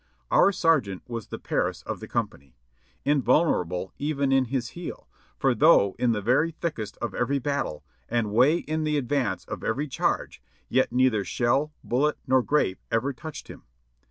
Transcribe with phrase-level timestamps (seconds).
[0.31, 2.57] Our sergeant was the Paris of the company:
[3.05, 8.31] invulnerable even in his heel, for though in the very thickest of every battle, and
[8.31, 13.47] way in the advance of every charge, yet neither shell, bullet, nor grape ever touched
[13.47, 13.61] him.